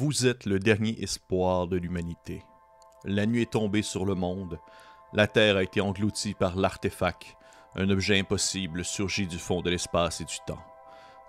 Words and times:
Vous 0.00 0.28
êtes 0.28 0.46
le 0.46 0.60
dernier 0.60 0.94
espoir 1.02 1.66
de 1.66 1.76
l'humanité. 1.76 2.44
La 3.04 3.26
nuit 3.26 3.42
est 3.42 3.50
tombée 3.50 3.82
sur 3.82 4.04
le 4.04 4.14
monde. 4.14 4.60
La 5.12 5.26
Terre 5.26 5.56
a 5.56 5.64
été 5.64 5.80
engloutie 5.80 6.34
par 6.34 6.54
l'artefact, 6.54 7.36
un 7.74 7.90
objet 7.90 8.16
impossible 8.16 8.84
surgi 8.84 9.26
du 9.26 9.40
fond 9.40 9.60
de 9.60 9.70
l'espace 9.70 10.20
et 10.20 10.24
du 10.24 10.36
temps. 10.46 10.62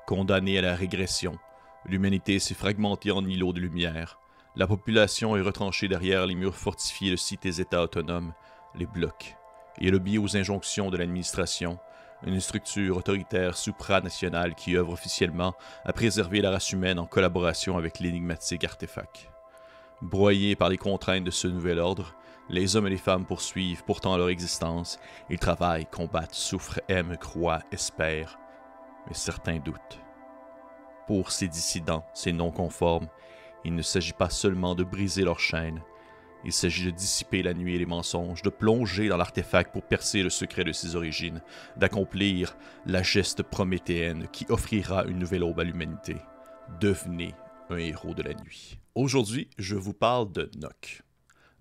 Condamnée 0.05 0.59
à 0.59 0.61
la 0.61 0.75
régression, 0.75 1.39
l'humanité 1.83 2.37
s'est 2.37 2.53
fragmentée 2.53 3.09
en 3.09 3.25
îlots 3.25 3.53
de 3.53 3.59
lumière. 3.59 4.19
La 4.55 4.67
population 4.67 5.35
est 5.35 5.41
retranchée 5.41 5.87
derrière 5.87 6.27
les 6.27 6.35
murs 6.35 6.55
fortifiés 6.55 7.09
de 7.09 7.15
cités-États 7.15 7.81
autonomes, 7.81 8.33
les 8.75 8.85
blocs, 8.85 9.35
et 9.81 9.89
le 9.89 9.97
biais 9.97 10.19
aux 10.19 10.37
injonctions 10.37 10.91
de 10.91 10.97
l'administration, 10.97 11.79
une 12.25 12.39
structure 12.39 12.97
autoritaire 12.97 13.55
supranationale 13.55 14.55
qui 14.55 14.77
œuvre 14.77 14.93
officiellement 14.93 15.53
à 15.85 15.93
préserver 15.93 16.41
la 16.41 16.51
race 16.51 16.71
humaine 16.71 16.99
en 16.99 17.05
collaboration 17.05 17.77
avec 17.77 17.99
l'énigmatique 17.99 18.63
artefact. 18.63 19.29
Broyés 20.01 20.55
par 20.55 20.69
les 20.69 20.77
contraintes 20.77 21.23
de 21.23 21.31
ce 21.31 21.47
nouvel 21.47 21.79
ordre, 21.79 22.15
les 22.49 22.75
hommes 22.75 22.87
et 22.87 22.91
les 22.91 22.97
femmes 22.97 23.25
poursuivent 23.25 23.83
pourtant 23.83 24.17
leur 24.17 24.29
existence. 24.29 24.99
Ils 25.29 25.39
travaillent, 25.39 25.85
combattent, 25.85 26.33
souffrent, 26.33 26.81
aiment, 26.87 27.17
croient, 27.17 27.61
espèrent, 27.71 28.39
mais 29.07 29.13
certains 29.13 29.59
doutent. 29.59 29.99
Pour 31.05 31.31
ces 31.31 31.47
dissidents, 31.47 32.05
ces 32.13 32.33
non-conformes, 32.33 33.07
il 33.65 33.75
ne 33.75 33.81
s'agit 33.81 34.13
pas 34.13 34.29
seulement 34.29 34.73
de 34.73 34.83
briser 34.83 35.23
leurs 35.23 35.39
chaînes, 35.39 35.81
il 36.45 36.53
s'agit 36.53 36.85
de 36.85 36.91
dissiper 36.91 37.43
la 37.43 37.53
nuit 37.53 37.75
et 37.75 37.79
les 37.79 37.85
mensonges, 37.85 38.41
de 38.41 38.49
plonger 38.49 39.07
dans 39.09 39.17
l'artefact 39.17 39.71
pour 39.73 39.83
percer 39.83 40.23
le 40.23 40.29
secret 40.29 40.63
de 40.63 40.71
ses 40.71 40.95
origines, 40.95 41.41
d'accomplir 41.77 42.55
la 42.85 43.03
geste 43.03 43.43
prométhéenne 43.43 44.27
qui 44.31 44.45
offrira 44.49 45.05
une 45.05 45.19
nouvelle 45.19 45.43
aube 45.43 45.59
à 45.59 45.63
l'humanité. 45.63 46.15
Devenez 46.79 47.33
un 47.69 47.77
héros 47.77 48.13
de 48.13 48.23
la 48.23 48.33
nuit. 48.33 48.79
Aujourd'hui, 48.95 49.49
je 49.57 49.75
vous 49.75 49.93
parle 49.93 50.31
de 50.31 50.49
Nock. 50.57 51.03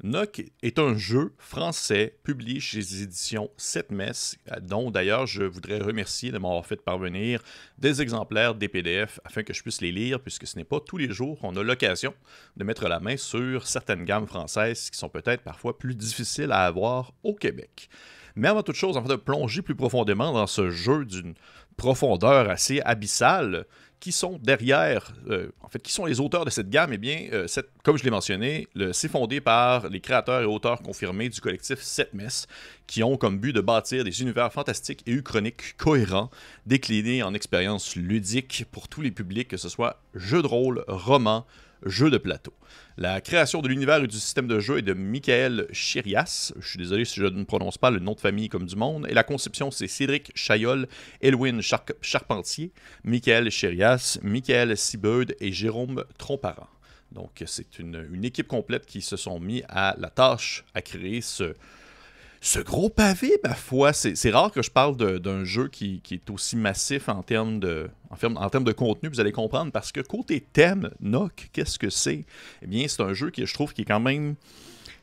Nock 0.04 0.42
est 0.62 0.78
un 0.78 0.96
jeu 0.96 1.34
français 1.38 2.16
publié 2.22 2.60
chez 2.60 2.76
les 2.76 3.02
éditions 3.02 3.50
7 3.56 3.90
Messes, 3.90 4.38
dont 4.62 4.92
d'ailleurs 4.92 5.26
je 5.26 5.42
voudrais 5.42 5.80
remercier 5.80 6.30
de 6.30 6.38
m'avoir 6.38 6.64
fait 6.64 6.80
parvenir 6.80 7.42
des 7.78 8.00
exemplaires 8.00 8.54
des 8.54 8.68
PDF 8.68 9.18
afin 9.24 9.42
que 9.42 9.52
je 9.52 9.60
puisse 9.60 9.80
les 9.80 9.90
lire, 9.90 10.20
puisque 10.20 10.46
ce 10.46 10.56
n'est 10.56 10.64
pas 10.64 10.78
tous 10.78 10.98
les 10.98 11.10
jours 11.10 11.40
qu'on 11.40 11.56
a 11.56 11.64
l'occasion 11.64 12.14
de 12.56 12.62
mettre 12.62 12.86
la 12.86 13.00
main 13.00 13.16
sur 13.16 13.66
certaines 13.66 14.04
gammes 14.04 14.28
françaises 14.28 14.88
qui 14.88 14.98
sont 14.98 15.08
peut-être 15.08 15.42
parfois 15.42 15.76
plus 15.76 15.96
difficiles 15.96 16.52
à 16.52 16.64
avoir 16.64 17.12
au 17.24 17.34
Québec. 17.34 17.88
Mais 18.36 18.48
avant 18.48 18.62
toute 18.62 18.76
chose, 18.76 18.96
en 18.96 19.02
fait, 19.02 19.08
de 19.08 19.16
plonger 19.16 19.62
plus 19.62 19.74
profondément 19.74 20.32
dans 20.32 20.46
ce 20.46 20.70
jeu 20.70 21.04
d'une 21.04 21.34
profondeur 21.76 22.50
assez 22.50 22.80
abyssale, 22.80 23.66
qui 24.00 24.12
sont 24.12 24.38
derrière, 24.40 25.12
euh, 25.28 25.50
en 25.60 25.68
fait, 25.68 25.80
qui 25.80 25.92
sont 25.92 26.04
les 26.04 26.20
auteurs 26.20 26.44
de 26.44 26.50
cette 26.50 26.70
gamme, 26.70 26.92
eh 26.92 26.98
bien, 26.98 27.28
euh, 27.32 27.46
comme 27.82 27.98
je 27.98 28.04
l'ai 28.04 28.10
mentionné, 28.10 28.68
c'est 28.92 29.10
fondé 29.10 29.40
par 29.40 29.88
les 29.88 30.00
créateurs 30.00 30.42
et 30.42 30.44
auteurs 30.44 30.82
confirmés 30.82 31.28
du 31.28 31.40
collectif 31.40 31.80
7 31.80 32.14
Mess, 32.14 32.46
qui 32.86 33.02
ont 33.02 33.16
comme 33.16 33.38
but 33.38 33.52
de 33.52 33.60
bâtir 33.60 34.04
des 34.04 34.22
univers 34.22 34.52
fantastiques 34.52 35.02
et 35.06 35.12
uchroniques 35.12 35.76
cohérents, 35.76 36.30
déclinés 36.66 37.22
en 37.22 37.34
expériences 37.34 37.96
ludiques 37.96 38.66
pour 38.70 38.88
tous 38.88 39.00
les 39.00 39.10
publics, 39.10 39.48
que 39.48 39.56
ce 39.56 39.68
soit 39.68 40.00
jeux 40.14 40.42
de 40.42 40.46
rôle, 40.46 40.84
romans, 40.86 41.44
jeux 41.84 42.10
de 42.10 42.18
plateau. 42.18 42.52
La 42.96 43.20
création 43.20 43.62
de 43.62 43.68
l'univers 43.68 44.02
et 44.02 44.06
du 44.06 44.16
système 44.16 44.48
de 44.48 44.58
jeu 44.58 44.78
est 44.78 44.82
de 44.82 44.92
Michael 44.92 45.68
Chirias. 45.72 46.52
Je 46.58 46.68
suis 46.68 46.78
désolé 46.78 47.04
si 47.04 47.20
je 47.20 47.26
ne 47.26 47.44
prononce 47.44 47.78
pas 47.78 47.90
le 47.90 48.00
nom 48.00 48.14
de 48.14 48.20
famille 48.20 48.48
comme 48.48 48.66
du 48.66 48.76
monde. 48.76 49.06
Et 49.08 49.14
la 49.14 49.22
conception, 49.22 49.70
c'est 49.70 49.86
Cédric 49.86 50.32
Chayol, 50.34 50.88
Elwin 51.20 51.60
Charpentier, 52.00 52.72
Michael 53.04 53.50
Chirias, 53.50 54.18
Michael 54.22 54.76
Seabird 54.76 55.34
et 55.40 55.52
Jérôme 55.52 56.04
Tromparent. 56.18 56.72
Donc, 57.12 57.42
c'est 57.46 57.78
une, 57.78 58.06
une, 58.12 58.24
équipe 58.24 58.48
complète 58.48 58.84
qui 58.84 59.00
se 59.00 59.16
sont 59.16 59.40
mis 59.40 59.62
à 59.68 59.94
la 59.98 60.10
tâche 60.10 60.64
à 60.74 60.82
créer 60.82 61.22
ce, 61.22 61.54
ce 62.40 62.60
gros 62.60 62.88
pavé, 62.88 63.32
ma 63.42 63.54
foi, 63.54 63.92
c'est 63.92 64.30
rare 64.30 64.52
que 64.52 64.62
je 64.62 64.70
parle 64.70 64.96
d'un 64.96 65.44
jeu 65.44 65.68
qui, 65.68 66.00
est 66.10 66.30
aussi 66.30 66.56
massif 66.56 67.08
en 67.08 67.22
termes, 67.22 67.58
de, 67.58 67.90
contenu, 68.72 69.08
vous 69.08 69.20
allez 69.20 69.32
comprendre, 69.32 69.72
parce 69.72 69.92
que 69.92 70.00
côté 70.00 70.40
thème, 70.40 70.90
Nock, 71.00 71.50
qu'est-ce 71.52 71.78
que 71.78 71.90
c'est? 71.90 72.24
Eh 72.62 72.66
bien, 72.66 72.86
c'est 72.88 73.02
un 73.02 73.12
jeu 73.12 73.30
qui, 73.30 73.44
je 73.44 73.54
trouve, 73.54 73.72
qui 73.72 73.82
est 73.82 73.86
quand 73.86 74.00
même 74.00 74.36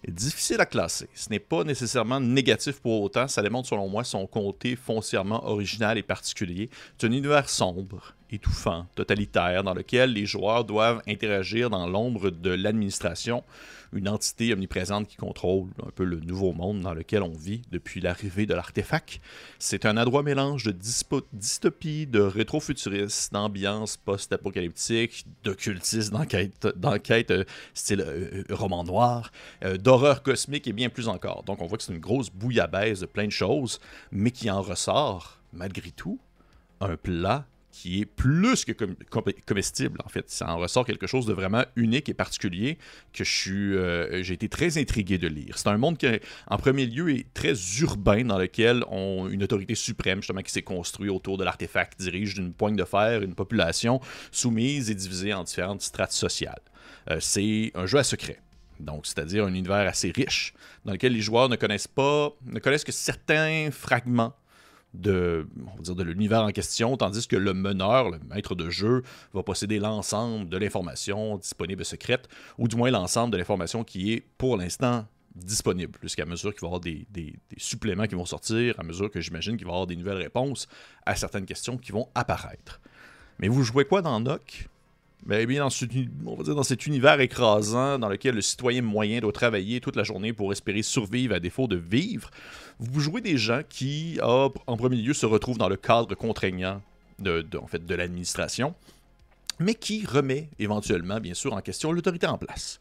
difficile 0.07 0.62
à 0.62 0.66
classer. 0.66 1.09
Ce 1.13 1.29
n'est 1.29 1.40
pas 1.40 1.63
nécessairement 1.63 2.19
négatif 2.19 2.79
pour 2.79 3.01
autant, 3.01 3.28
ça 3.28 3.41
démontre 3.41 3.68
selon 3.68 3.90
moi 3.90 4.03
son 4.03 4.28
côté 4.28 4.75
foncièrement 4.75 5.45
original 5.47 5.97
et 5.97 6.03
particulier. 6.03 6.69
C'est 6.97 7.07
un 7.07 7.12
univers 7.12 7.50
sombre, 7.50 8.13
étouffant, 8.31 8.88
totalitaire, 8.96 9.63
dans 9.63 9.74
lequel 9.74 10.13
les 10.13 10.25
joueurs 10.25 10.66
doivent 10.66 11.02
interagir 11.08 11.69
dans 11.69 11.88
l'ombre 11.88 12.30
de 12.30 12.50
l'administration, 12.52 13.44
une 13.94 14.09
entité 14.09 14.53
omniprésente 14.53 15.08
qui 15.08 15.16
contrôle 15.16 15.69
un 15.86 15.90
peu 15.91 16.03
le 16.03 16.19
nouveau 16.19 16.53
monde 16.53 16.81
dans 16.81 16.94
lequel 16.94 17.24
on 17.24 17.31
vit 17.31 17.62
depuis 17.72 18.02
l'arrivée 18.02 18.46
de 18.46 18.53
l'artefact. 18.53 19.22
C'est 19.58 19.86
un 19.86 19.97
adroit 19.97 20.24
mélange 20.24 20.66
de 20.66 20.75
dystopie, 21.34 22.06
de 22.06 22.19
rétrofuturiste, 22.19 23.34
d'ambiance 23.34 23.97
post-apocalyptique, 23.97 25.25
d'occultisme, 25.44 26.18
d'enquête, 26.75 27.31
euh, 27.31 27.44
style 27.74 28.02
euh, 28.02 28.44
euh, 28.50 28.56
roman 28.56 28.84
noir, 28.84 29.31
d'horreur 29.80 30.24
cosmique 30.24 30.68
et 30.68 30.74
bien 30.74 30.90
plus 30.90 31.07
encore. 31.07 31.44
Donc 31.44 31.62
on 31.62 31.66
voit 31.66 31.78
que 31.78 31.84
c'est 31.84 31.94
une 31.94 32.00
grosse 32.00 32.30
bouillabaisse 32.30 33.00
de 33.00 33.06
plein 33.06 33.25
de 33.25 33.31
choses, 33.31 33.80
mais 34.12 34.31
qui 34.31 34.50
en 34.50 34.62
ressort, 34.62 35.40
malgré 35.53 35.92
tout, 35.92 36.19
un 36.81 36.97
plat 36.97 37.46
qui 37.75 38.00
est 38.00 38.06
plus 38.06 38.63
que 38.63 38.72
comestible, 39.46 40.00
en 40.06 40.08
fait. 40.08 40.30
Ça 40.30 40.50
en 40.50 40.58
ressort 40.58 40.86
quelque 40.86 41.08
chose 41.08 41.25
de 41.25 41.34
vraiment 41.34 41.66
unique 41.75 42.08
et 42.08 42.13
particulier 42.13 42.78
que 43.12 43.24
euh, 43.50 44.24
j'ai 44.24 44.34
été 44.34 44.47
très 44.47 44.78
intrigué 44.78 45.18
de 45.18 45.28
lire. 45.28 45.58
C'est 45.58 45.68
un 45.68 45.78
monde 45.78 45.97
qui, 45.97 46.08
en 46.47 46.58
premier 46.58 46.86
lieu, 46.86 47.09
est 47.09 47.25
très 47.34 47.53
urbain, 47.81 48.24
dans 48.24 48.38
lequel 48.38 48.86
on, 48.90 49.28
une 49.30 49.44
autorité 49.44 49.75
suprême, 49.75 50.19
justement, 50.22 50.41
qui 50.41 50.53
s'est 50.53 50.62
construite 50.62 51.12
autour 51.12 51.38
de 51.38 51.44
l'artefact, 51.44 52.00
dirige 52.00 52.36
d'une 52.36 52.53
poigne 52.53 52.78
de 52.78 52.86
fer 52.86 53.22
une 53.22 53.36
population 53.36 54.00
soumise 54.31 54.90
et 54.90 54.96
divisée 54.96 55.34
en 55.34 55.44
différentes 55.44 55.81
strates 55.81 56.13
sociales. 56.13 56.62
Euh, 57.12 57.18
c'est 57.19 57.74
un 57.75 57.86
jeu 57.88 57.97
à 57.97 58.06
secret. 58.06 58.40
Donc, 58.80 59.06
c'est-à-dire 59.06 59.44
un 59.44 59.53
univers 59.53 59.86
assez 59.86 60.13
riche, 60.16 60.53
dans 60.86 60.94
lequel 60.94 61.12
les 61.12 61.22
joueurs 61.22 61.50
ne 61.50 61.57
connaissent 61.57 61.90
pas, 61.90 62.30
ne 62.46 62.59
connaissent 62.59 62.86
que 62.86 62.94
certains 62.94 63.69
fragments 63.69 64.34
de, 65.01 65.47
l'univers 66.03 66.41
en 66.41 66.51
question, 66.51 66.97
tandis 66.97 67.28
que 67.28 67.35
le 67.35 67.53
meneur, 67.53 68.09
le 68.09 68.19
maître 68.29 68.56
de 68.56 68.69
jeu, 68.69 69.03
va 69.33 69.44
posséder 69.44 69.79
l'ensemble 69.79 70.50
de 70.50 70.57
l'information 70.57 71.38
disponible 71.38 71.85
secrète, 71.85 72.28
ou 72.57 72.67
du 72.67 72.75
moins 72.75 72.91
l'ensemble 72.91 73.31
de 73.31 73.38
l'information 73.38 73.83
qui 73.83 74.13
est 74.13 74.23
pour 74.38 74.57
l'instant 74.57 75.06
disponible, 75.35 75.97
puisqu'à 76.00 76.25
mesure 76.25 76.53
qu'il 76.53 76.61
va 76.61 76.67
y 76.67 76.69
avoir 76.69 76.79
des, 76.79 77.35
suppléments 77.57 78.07
qui 78.07 78.16
vont 78.16 78.25
sortir, 78.25 78.79
à 78.79 78.83
mesure 78.83 79.11
que 79.11 79.19
j'imagine 79.19 79.57
qu'il 79.57 79.66
va 79.66 79.72
y 79.72 79.73
avoir 79.73 79.88
des 79.88 79.95
nouvelles 79.95 80.17
réponses 80.17 80.67
à 81.06 81.16
certaines 81.16 81.45
questions 81.45 81.77
qui 81.77 81.91
vont 81.91 82.07
apparaître. 82.16 82.79
Mais 83.39 83.47
vous 83.50 83.63
jouez 83.63 83.85
quoi 83.85 84.01
dans 84.01 84.19
NOC? 84.19 84.69
Ben, 85.25 85.46
bien, 85.47 85.68
dans, 85.68 86.44
dans 86.44 86.63
cet 86.63 86.86
univers 86.86 87.19
écrasant 87.19 87.97
dans 87.97 88.09
lequel 88.09 88.36
le 88.36 88.41
citoyen 88.41 88.81
moyen 88.81 89.19
doit 89.19 89.31
travailler 89.31 89.81
toute 89.81 89.96
la 89.96 90.03
journée 90.03 90.34
pour 90.34 90.52
espérer 90.52 90.84
survivre 90.84 91.34
à 91.34 91.40
défaut 91.40 91.68
de 91.68 91.78
vivre, 91.78 92.30
vous 92.80 93.00
jouez 93.00 93.22
des 93.22 93.38
gens 93.38 93.62
qui, 93.68 94.19
en 94.22 94.52
premier 94.78 94.97
lieu, 94.97 95.13
se 95.13 95.25
retrouvent 95.25 95.58
dans 95.58 95.69
le 95.69 95.78
cadre 95.78 96.13
contraignant 96.16 96.81
de, 97.19 97.46
en 97.62 97.68
fait, 97.68 97.86
de 97.86 97.96
l'administration, 97.96 98.75
mais 99.59 99.74
qui 99.74 100.06
remet 100.06 100.50
éventuellement, 100.59 101.19
bien 101.19 101.34
sûr, 101.34 101.53
en 101.53 101.62
question 101.62 101.92
l'autorité 101.92 102.28
en 102.28 102.38
place. 102.38 102.80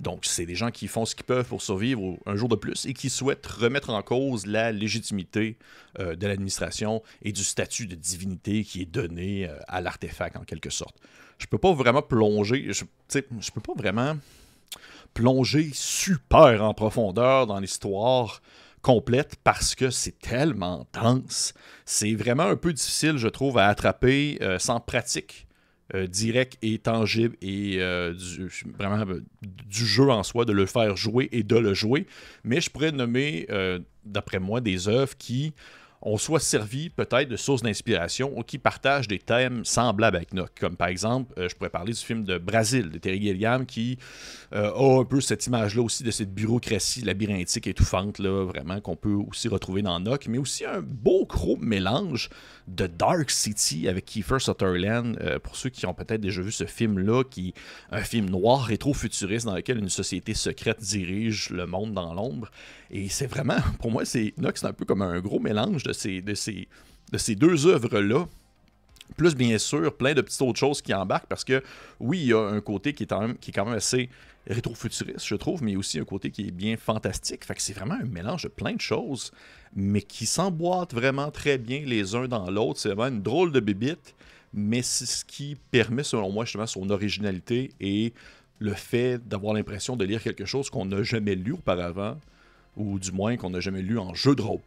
Donc, 0.00 0.26
c'est 0.26 0.46
des 0.46 0.54
gens 0.54 0.70
qui 0.70 0.86
font 0.86 1.04
ce 1.04 1.14
qu'ils 1.14 1.24
peuvent 1.24 1.46
pour 1.46 1.60
survivre 1.60 2.18
un 2.26 2.36
jour 2.36 2.48
de 2.48 2.56
plus 2.56 2.86
et 2.86 2.94
qui 2.94 3.10
souhaitent 3.10 3.46
remettre 3.46 3.90
en 3.90 4.02
cause 4.02 4.46
la 4.46 4.70
légitimité 4.72 5.56
euh, 5.98 6.14
de 6.14 6.26
l'administration 6.26 7.02
et 7.22 7.32
du 7.32 7.42
statut 7.42 7.86
de 7.86 7.96
divinité 7.96 8.62
qui 8.64 8.82
est 8.82 8.86
donné 8.86 9.48
euh, 9.48 9.58
à 9.66 9.80
l'artefact, 9.80 10.36
en 10.36 10.44
quelque 10.44 10.70
sorte 10.70 10.96
je 11.38 11.46
peux 11.46 11.58
pas 11.58 11.72
vraiment 11.72 12.02
plonger. 12.02 12.66
Je, 12.72 12.84
je 13.12 13.50
peux 13.50 13.60
pas 13.60 13.74
vraiment 13.74 14.16
plonger 15.14 15.70
super 15.72 16.62
en 16.62 16.74
profondeur 16.74 17.46
dans 17.46 17.58
l'histoire 17.58 18.42
complète 18.82 19.36
parce 19.42 19.74
que 19.74 19.90
c'est 19.90 20.18
tellement 20.18 20.86
dense. 20.92 21.54
C'est 21.84 22.14
vraiment 22.14 22.44
un 22.44 22.56
peu 22.56 22.72
difficile, 22.72 23.16
je 23.16 23.28
trouve, 23.28 23.58
à 23.58 23.66
attraper 23.66 24.38
euh, 24.42 24.58
sans 24.58 24.80
pratique 24.80 25.46
euh, 25.94 26.06
directe 26.06 26.58
et 26.62 26.78
tangible 26.78 27.36
et 27.40 27.76
euh, 27.80 28.14
vraiment 28.78 29.04
du 29.42 29.86
jeu 29.86 30.10
en 30.10 30.22
soi, 30.22 30.44
de 30.44 30.52
le 30.52 30.66
faire 30.66 30.96
jouer 30.96 31.28
et 31.32 31.42
de 31.42 31.56
le 31.56 31.74
jouer. 31.74 32.06
Mais 32.44 32.60
je 32.60 32.70
pourrais 32.70 32.92
nommer, 32.92 33.46
d'après 34.04 34.38
moi, 34.38 34.60
des 34.60 34.88
œuvres 34.88 35.16
qui 35.16 35.52
on 36.02 36.16
soit 36.16 36.40
servi 36.40 36.90
peut-être 36.90 37.28
de 37.28 37.36
sources 37.36 37.62
d'inspiration 37.62 38.32
ou 38.36 38.42
qui 38.42 38.58
partagent 38.58 39.08
des 39.08 39.18
thèmes 39.18 39.64
semblables 39.64 40.16
avec 40.16 40.32
Nock. 40.32 40.50
Comme 40.60 40.76
par 40.76 40.88
exemple, 40.88 41.32
euh, 41.38 41.48
je 41.48 41.56
pourrais 41.56 41.70
parler 41.70 41.92
du 41.92 41.98
film 41.98 42.24
de 42.24 42.38
Brésil 42.38 42.90
de 42.90 42.98
Terry 42.98 43.20
Gilliam 43.20 43.66
qui 43.66 43.98
euh, 44.52 44.72
a 44.72 45.00
un 45.00 45.04
peu 45.04 45.20
cette 45.20 45.46
image-là 45.46 45.82
aussi 45.82 46.04
de 46.04 46.10
cette 46.10 46.32
bureaucratie 46.32 47.02
labyrinthique 47.02 47.66
étouffante, 47.66 48.18
là, 48.18 48.44
vraiment, 48.44 48.80
qu'on 48.80 48.96
peut 48.96 49.12
aussi 49.12 49.48
retrouver 49.48 49.82
dans 49.82 49.98
Nock, 50.00 50.26
mais 50.28 50.38
aussi 50.38 50.64
un 50.64 50.80
beau 50.80 51.26
gros 51.26 51.56
mélange 51.56 52.30
de 52.68 52.86
Dark 52.86 53.30
City 53.30 53.88
avec 53.88 54.04
Kiefer 54.04 54.38
Sutherland. 54.38 55.18
Euh, 55.20 55.38
pour 55.38 55.56
ceux 55.56 55.70
qui 55.70 55.86
ont 55.86 55.94
peut-être 55.94 56.20
déjà 56.20 56.42
vu 56.42 56.52
ce 56.52 56.64
film-là, 56.64 57.24
qui 57.24 57.54
un 57.90 58.02
film 58.02 58.30
noir 58.30 58.64
rétro-futuriste 58.64 59.46
dans 59.46 59.54
lequel 59.54 59.78
une 59.78 59.88
société 59.88 60.34
secrète 60.34 60.80
dirige 60.80 61.50
le 61.50 61.66
monde 61.66 61.92
dans 61.92 62.14
l'ombre. 62.14 62.50
Et 62.90 63.08
c'est 63.08 63.26
vraiment, 63.26 63.58
pour 63.80 63.90
moi, 63.90 64.04
c'est 64.04 64.34
c'est 64.54 64.66
un 64.66 64.72
peu 64.72 64.84
comme 64.84 65.02
un 65.02 65.20
gros 65.20 65.38
mélange 65.38 65.82
de 65.88 65.92
ces, 65.92 66.20
de 66.20 66.34
ces, 66.34 66.68
de 67.12 67.18
ces 67.18 67.34
deux 67.34 67.66
œuvres-là. 67.66 68.26
Plus 69.16 69.34
bien 69.34 69.56
sûr, 69.56 69.96
plein 69.96 70.12
de 70.12 70.20
petites 70.20 70.42
autres 70.42 70.58
choses 70.58 70.82
qui 70.82 70.92
embarquent 70.92 71.26
parce 71.26 71.44
que 71.44 71.62
oui, 71.98 72.18
il 72.20 72.26
y 72.26 72.32
a 72.34 72.40
un 72.40 72.60
côté 72.60 72.92
qui 72.92 73.04
est 73.04 73.06
quand 73.06 73.64
même, 73.64 73.74
assez 73.74 74.10
rétro-futuriste, 74.46 75.26
je 75.26 75.34
trouve, 75.34 75.62
mais 75.62 75.76
aussi 75.76 75.98
un 75.98 76.04
côté 76.04 76.30
qui 76.30 76.48
est 76.48 76.50
bien 76.50 76.76
fantastique. 76.76 77.44
Fait 77.44 77.54
que 77.54 77.62
c'est 77.62 77.72
vraiment 77.72 77.94
un 77.94 78.04
mélange 78.04 78.42
de 78.42 78.48
plein 78.48 78.74
de 78.74 78.80
choses, 78.80 79.32
mais 79.74 80.02
qui 80.02 80.26
s'emboîtent 80.26 80.94
vraiment 80.94 81.30
très 81.30 81.56
bien 81.56 81.82
les 81.86 82.14
uns 82.14 82.28
dans 82.28 82.50
l'autre. 82.50 82.80
C'est 82.80 82.88
vraiment 82.90 83.16
une 83.16 83.22
drôle 83.22 83.50
de 83.50 83.60
bébite, 83.60 84.14
mais 84.52 84.82
c'est 84.82 85.06
ce 85.06 85.24
qui 85.24 85.56
permet, 85.70 86.02
selon 86.02 86.30
moi, 86.30 86.44
justement, 86.44 86.66
son 86.66 86.88
originalité 86.90 87.72
et 87.80 88.12
le 88.58 88.74
fait 88.74 89.26
d'avoir 89.26 89.54
l'impression 89.54 89.96
de 89.96 90.04
lire 90.04 90.22
quelque 90.22 90.44
chose 90.44 90.68
qu'on 90.68 90.84
n'a 90.84 91.02
jamais 91.02 91.34
lu 91.34 91.52
auparavant, 91.52 92.18
ou 92.76 92.98
du 92.98 93.12
moins 93.12 93.36
qu'on 93.36 93.50
n'a 93.50 93.60
jamais 93.60 93.82
lu 93.82 93.98
en 93.98 94.14
jeu 94.14 94.34
de 94.34 94.42
rôle. 94.42 94.60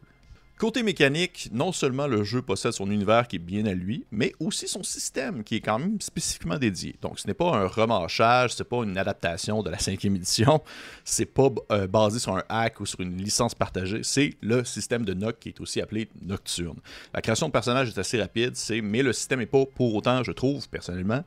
Côté 0.58 0.84
mécanique, 0.84 1.48
non 1.52 1.72
seulement 1.72 2.06
le 2.06 2.22
jeu 2.22 2.40
possède 2.40 2.70
son 2.70 2.88
univers 2.88 3.26
qui 3.26 3.36
est 3.36 3.40
bien 3.40 3.66
à 3.66 3.74
lui, 3.74 4.04
mais 4.12 4.32
aussi 4.38 4.68
son 4.68 4.84
système 4.84 5.42
qui 5.42 5.56
est 5.56 5.60
quand 5.60 5.80
même 5.80 6.00
spécifiquement 6.00 6.56
dédié. 6.56 6.94
Donc 7.02 7.18
ce 7.18 7.26
n'est 7.26 7.34
pas 7.34 7.56
un 7.56 7.66
remâchage, 7.66 8.54
c'est 8.54 8.62
pas 8.62 8.84
une 8.84 8.96
adaptation 8.96 9.62
de 9.64 9.70
la 9.70 9.78
cinquième 9.78 10.14
édition, 10.14 10.62
c'est 11.04 11.26
pas 11.26 11.48
euh, 11.72 11.88
basé 11.88 12.20
sur 12.20 12.36
un 12.36 12.44
hack 12.48 12.78
ou 12.78 12.86
sur 12.86 13.00
une 13.00 13.16
licence 13.16 13.56
partagée, 13.56 14.02
c'est 14.04 14.34
le 14.40 14.62
système 14.62 15.04
de 15.04 15.14
Nock 15.14 15.40
qui 15.40 15.48
est 15.48 15.60
aussi 15.60 15.80
appelé 15.80 16.08
Nocturne. 16.20 16.78
La 17.12 17.22
création 17.22 17.48
de 17.48 17.52
personnages 17.52 17.88
est 17.88 17.98
assez 17.98 18.20
rapide, 18.20 18.54
mais 18.84 19.02
le 19.02 19.12
système 19.12 19.40
n'est 19.40 19.46
pas 19.46 19.66
pour 19.66 19.94
autant, 19.96 20.22
je 20.22 20.30
trouve 20.30 20.68
personnellement, 20.68 21.24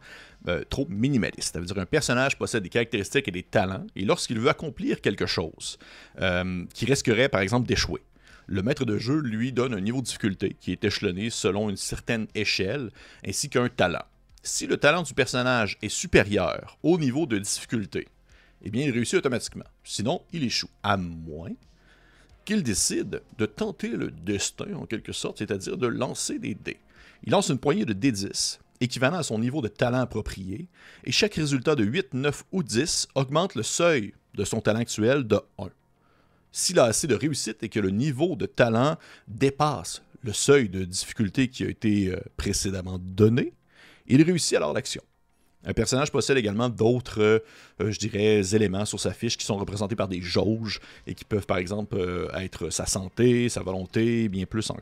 euh, 0.47 0.63
trop 0.69 0.85
minimaliste. 0.89 1.53
Ça 1.53 1.59
veut 1.59 1.65
dire 1.65 1.75
qu'un 1.75 1.85
personnage 1.85 2.37
possède 2.37 2.63
des 2.63 2.69
caractéristiques 2.69 3.27
et 3.27 3.31
des 3.31 3.43
talents, 3.43 3.85
et 3.97 4.05
lorsqu'il 4.05 4.39
veut 4.39 4.49
accomplir 4.49 5.01
quelque 5.01 5.25
chose 5.25 5.77
euh, 6.21 6.63
qui 6.73 6.85
risquerait 6.85 7.27
par 7.27 7.41
exemple 7.41 7.67
d'échouer, 7.67 8.01
le 8.47 8.61
maître 8.61 8.85
de 8.85 8.97
jeu 8.97 9.19
lui 9.19 9.51
donne 9.51 9.73
un 9.73 9.81
niveau 9.81 10.01
de 10.01 10.05
difficulté 10.05 10.55
qui 10.59 10.71
est 10.71 10.83
échelonné 10.83 11.29
selon 11.29 11.69
une 11.69 11.77
certaine 11.77 12.27
échelle, 12.35 12.91
ainsi 13.25 13.49
qu'un 13.49 13.69
talent. 13.69 14.05
Si 14.43 14.67
le 14.67 14.77
talent 14.77 15.03
du 15.03 15.13
personnage 15.13 15.77
est 15.81 15.89
supérieur 15.89 16.77
au 16.83 16.99
niveau 16.99 17.25
de 17.25 17.39
difficulté, 17.39 18.07
eh 18.63 18.69
bien 18.69 18.85
il 18.85 18.91
réussit 18.91 19.15
automatiquement. 19.15 19.65
Sinon, 19.83 20.21
il 20.31 20.43
échoue, 20.43 20.69
à 20.83 20.97
moins 20.97 21.51
qu'il 22.45 22.61
décide 22.61 23.21
de 23.37 23.45
tenter 23.47 23.89
le 23.89 24.11
destin 24.11 24.73
en 24.75 24.85
quelque 24.85 25.11
sorte, 25.11 25.39
c'est-à-dire 25.39 25.77
de 25.77 25.87
lancer 25.87 26.37
des 26.37 26.53
dés. 26.53 26.79
Il 27.23 27.31
lance 27.31 27.49
une 27.49 27.57
poignée 27.57 27.85
de 27.85 27.93
dés 27.93 28.11
10, 28.11 28.59
équivalent 28.81 29.17
à 29.17 29.23
son 29.23 29.39
niveau 29.39 29.61
de 29.61 29.67
talent 29.67 30.01
approprié, 30.01 30.67
et 31.03 31.11
chaque 31.11 31.33
résultat 31.35 31.75
de 31.75 31.83
8, 31.83 32.13
9 32.13 32.43
ou 32.51 32.61
10 32.61 33.07
augmente 33.15 33.55
le 33.55 33.63
seuil 33.63 34.13
de 34.35 34.43
son 34.43 34.61
talent 34.61 34.81
actuel 34.81 35.25
de 35.25 35.39
1. 35.57 35.69
S'il 36.57 36.79
a 36.79 36.85
assez 36.85 37.05
de 37.05 37.15
réussite 37.15 37.63
et 37.63 37.67
que 37.69 37.81
le 37.81 37.89
niveau 37.89 38.37
de 38.37 38.45
talent 38.45 38.95
dépasse 39.27 40.01
le 40.23 40.31
seuil 40.31 40.69
de 40.69 40.85
difficulté 40.85 41.49
qui 41.49 41.65
a 41.65 41.67
été 41.67 42.07
euh, 42.07 42.17
précédemment 42.37 42.97
donné, 42.97 43.51
il 44.07 44.23
réussit 44.23 44.55
alors 44.55 44.71
l'action. 44.71 45.01
Un 45.65 45.73
personnage 45.73 46.13
possède 46.13 46.37
également 46.37 46.69
d'autres, 46.69 47.21
euh, 47.21 47.39
euh, 47.81 47.91
je 47.91 47.99
dirais, 47.99 48.55
éléments 48.55 48.85
sur 48.85 49.01
sa 49.01 49.11
fiche 49.11 49.35
qui 49.35 49.45
sont 49.45 49.57
représentés 49.57 49.97
par 49.97 50.07
des 50.07 50.21
jauges 50.21 50.79
et 51.07 51.13
qui 51.13 51.25
peuvent, 51.25 51.45
par 51.45 51.57
exemple, 51.57 51.97
être 52.35 52.69
sa 52.69 52.85
santé, 52.85 53.49
sa 53.49 53.61
volonté, 53.61 54.29
bien 54.29 54.45
plus, 54.45 54.69
en, 54.69 54.77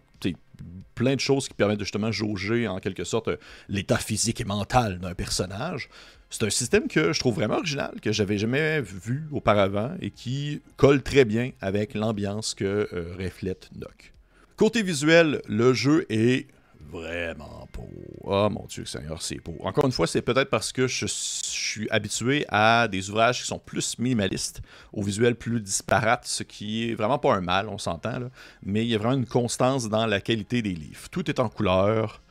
plein 0.94 1.16
de 1.16 1.20
choses 1.20 1.48
qui 1.48 1.56
permettent 1.56 1.80
de 1.80 1.86
justement 1.86 2.12
jauger 2.12 2.68
en 2.68 2.80
quelque 2.80 3.04
sorte 3.04 3.32
l'état 3.68 3.98
physique 3.98 4.42
et 4.42 4.46
mental 4.46 5.00
d'un 5.00 5.16
personnage. 5.16 5.90
C'est 6.34 6.46
un 6.46 6.50
système 6.50 6.88
que 6.88 7.14
je 7.14 7.20
trouve 7.20 7.36
vraiment 7.36 7.58
original, 7.58 7.94
que 8.02 8.12
j'avais 8.12 8.40
jamais 8.40 8.82
vu 8.82 9.28
auparavant 9.32 9.92
et 10.02 10.10
qui 10.10 10.64
colle 10.78 11.04
très 11.04 11.26
bien 11.26 11.52
avec 11.62 11.94
l'ambiance 11.94 12.56
que 12.56 12.90
euh, 12.92 13.16
reflète 13.20 13.70
Nock. 13.76 14.14
Côté 14.56 14.82
visuel, 14.82 15.44
le 15.48 15.74
jeu 15.74 16.08
est 16.10 16.48
vraiment 16.92 17.70
beau. 17.72 17.88
Oh 18.24 18.50
mon 18.50 18.66
Dieu, 18.66 18.84
Seigneur, 18.86 19.22
c'est 19.22 19.44
beau. 19.44 19.58
Encore 19.60 19.86
une 19.86 19.92
fois, 19.92 20.08
c'est 20.08 20.24
peut-être 20.24 20.50
parce 20.50 20.72
que 20.72 20.88
je, 20.88 21.06
suis 21.06 21.88
habitué 21.92 22.46
à 22.50 22.88
des 22.88 23.12
ouvrages 23.12 23.42
qui 23.42 23.48
sont 23.48 23.60
plus 23.60 24.00
minimalistes, 24.00 24.64
au 24.92 25.04
visuel 25.04 25.36
plus 25.36 25.62
disparate, 25.62 26.26
ce 26.26 26.42
qui 26.42 26.90
est 26.90 26.96
vraiment 26.96 27.20
pas 27.20 27.36
un 27.36 27.42
mal, 27.42 27.70
on 27.70 27.78
s'entend, 27.78 28.32
mais 28.64 28.84
il 28.84 28.90
y 28.90 28.96
a 28.96 28.98
vraiment 28.98 29.18
une 29.18 29.28
constance 29.28 29.88
dans 29.88 30.08
la 30.08 30.20
qualité 30.20 30.64
des 30.64 30.74
livres. 30.74 31.10
Tout 31.12 31.30
est 31.30 31.40
en 31.40 31.48
couleur, 31.48 32.23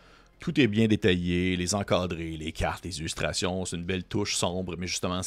tout 0.43 0.61
est 0.61 0.67
bien 0.67 0.89
détaillé, 0.89 1.57
les 1.57 1.73
encadrés, 1.73 2.37
les 2.37 2.51
cartes, 2.51 2.85
les 2.85 2.99
illustrations, 2.99 3.65
c'est 3.65 3.77
une 3.77 3.85
belle 3.85 4.03
touche 4.03 4.35
sombre, 4.35 4.75
mais 4.77 4.89
justement 4.89 5.21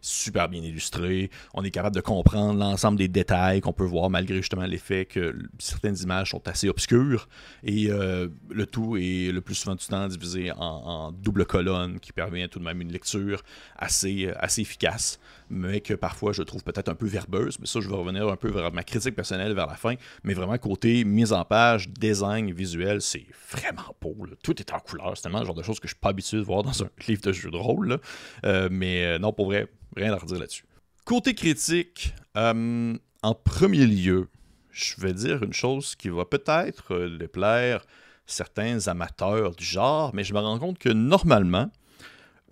super 0.00 0.48
bien 0.48 0.62
illustré. 0.62 1.30
On 1.52 1.64
est 1.64 1.72
capable 1.72 1.96
de 1.96 2.00
comprendre 2.00 2.60
l'ensemble 2.60 2.96
des 2.96 3.08
détails 3.08 3.60
qu'on 3.60 3.72
peut 3.72 3.84
voir, 3.84 4.08
malgré 4.08 4.36
justement 4.36 4.64
l'effet 4.64 5.04
que 5.04 5.36
certaines 5.58 5.96
images 6.00 6.30
sont 6.30 6.46
assez 6.46 6.68
obscures. 6.68 7.28
Et 7.64 7.90
euh, 7.90 8.28
le 8.50 8.64
tout 8.66 8.96
est 8.96 9.32
le 9.32 9.40
plus 9.40 9.56
souvent 9.56 9.74
du 9.74 9.84
temps 9.84 10.06
divisé 10.06 10.52
en, 10.56 11.10
double 11.10 11.44
colonne, 11.44 11.98
qui 11.98 12.12
permet 12.12 12.46
tout 12.46 12.60
de 12.60 12.64
même 12.64 12.80
une 12.80 12.92
lecture 12.92 13.42
assez, 13.76 14.30
assez 14.38 14.60
efficace, 14.60 15.18
mais 15.52 15.80
que 15.80 15.94
parfois 15.94 16.32
je 16.32 16.42
trouve 16.42 16.64
peut-être 16.64 16.88
un 16.88 16.94
peu 16.94 17.06
verbeuse. 17.06 17.58
Mais 17.60 17.66
ça, 17.66 17.80
je 17.80 17.88
vais 17.88 17.94
revenir 17.94 18.26
un 18.28 18.36
peu 18.36 18.50
vers 18.50 18.72
ma 18.72 18.82
critique 18.82 19.14
personnelle 19.14 19.54
vers 19.54 19.66
la 19.66 19.76
fin. 19.76 19.94
Mais 20.24 20.34
vraiment, 20.34 20.56
côté 20.58 21.04
mise 21.04 21.32
en 21.32 21.44
page, 21.44 21.88
design, 21.90 22.50
visuel, 22.52 23.02
c'est 23.02 23.26
vraiment 23.50 23.94
beau. 24.00 24.16
Tout 24.42 24.58
est 24.60 24.72
en 24.72 24.80
couleur. 24.80 25.12
C'est 25.14 25.22
tellement 25.22 25.40
le 25.40 25.46
genre 25.46 25.54
de 25.54 25.62
choses 25.62 25.78
que 25.78 25.86
je 25.86 25.94
suis 25.94 26.00
pas 26.00 26.08
habitué 26.08 26.38
de 26.38 26.42
voir 26.42 26.62
dans 26.62 26.82
un 26.82 26.88
livre 27.06 27.22
de 27.22 27.32
jeu 27.32 27.50
de 27.50 27.56
rôle. 27.56 28.00
Euh, 28.44 28.68
mais 28.70 29.04
euh, 29.04 29.18
non, 29.18 29.32
pour 29.32 29.46
vrai, 29.46 29.68
rien 29.96 30.12
à 30.12 30.16
redire 30.16 30.38
là-dessus. 30.38 30.64
Côté 31.04 31.34
critique, 31.34 32.14
euh, 32.36 32.96
en 33.22 33.34
premier 33.34 33.86
lieu, 33.86 34.28
je 34.70 34.94
vais 35.00 35.12
dire 35.12 35.42
une 35.42 35.52
chose 35.52 35.94
qui 35.94 36.08
va 36.08 36.24
peut-être 36.24 37.06
déplaire 37.18 37.84
certains 38.26 38.88
amateurs 38.88 39.54
du 39.54 39.64
genre, 39.64 40.14
mais 40.14 40.24
je 40.24 40.32
me 40.32 40.38
rends 40.38 40.58
compte 40.58 40.78
que 40.78 40.88
normalement, 40.88 41.70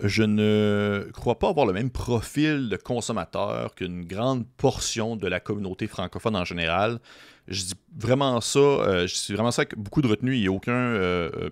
je 0.03 0.23
ne 0.23 1.09
crois 1.13 1.39
pas 1.39 1.49
avoir 1.49 1.67
le 1.67 1.73
même 1.73 1.91
profil 1.91 2.69
de 2.69 2.77
consommateur 2.77 3.75
qu'une 3.75 4.05
grande 4.05 4.47
portion 4.57 5.17
de 5.17 5.27
la 5.27 5.41
communauté 5.41 5.87
francophone 5.87 6.37
en 6.37 6.45
général. 6.45 7.01
Je 7.49 7.65
dis 7.65 7.75
vraiment 7.97 8.41
ça, 8.41 8.59
euh, 8.59 9.07
je 9.07 9.15
dis 9.15 9.33
vraiment 9.33 9.51
ça 9.51 9.63
avec 9.63 9.77
beaucoup 9.77 10.03
de 10.03 10.07
retenue. 10.07 10.37
Il 10.37 10.41
n'y 10.41 10.47
a 10.47 10.53
aucun, 10.53 10.73
euh, 10.73 11.31
euh, 11.35 11.51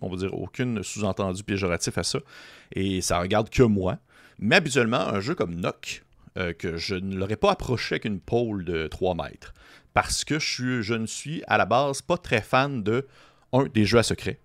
on 0.00 0.08
va 0.08 0.16
dire, 0.16 0.34
aucune 0.34 0.82
sous-entendu 0.82 1.44
péjoratif 1.44 1.96
à 1.98 2.02
ça. 2.02 2.18
Et 2.72 3.00
ça 3.00 3.20
regarde 3.20 3.50
que 3.50 3.62
moi. 3.62 3.98
Mais 4.38 4.56
habituellement, 4.56 5.00
un 5.00 5.20
jeu 5.20 5.34
comme 5.34 5.54
Nock, 5.54 6.02
que 6.58 6.76
je 6.76 6.94
ne 6.94 7.16
l'aurais 7.16 7.36
pas 7.36 7.52
approché 7.52 7.94
avec 7.94 8.04
une 8.04 8.20
de 8.62 8.88
3 8.88 9.14
mètres. 9.14 9.54
Parce 9.94 10.22
que 10.22 10.38
je, 10.38 10.82
je 10.82 10.92
ne 10.92 11.06
suis 11.06 11.42
à 11.46 11.56
la 11.56 11.64
base 11.64 12.02
pas 12.02 12.18
très 12.18 12.42
fan 12.42 12.82
de, 12.82 13.06
un, 13.54 13.64
des 13.64 13.86
jeux 13.86 13.96
à 13.96 14.02
secret, 14.02 14.38